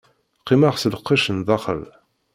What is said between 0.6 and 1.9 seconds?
s lqecc n daxel.